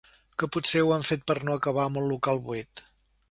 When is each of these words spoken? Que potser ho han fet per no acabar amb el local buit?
Que 0.43 0.47
potser 0.55 0.81
ho 0.85 0.93
han 0.95 1.05
fet 1.09 1.27
per 1.31 1.35
no 1.49 1.57
acabar 1.59 1.85
amb 1.91 2.01
el 2.03 2.09
local 2.15 2.43
buit? 2.49 2.85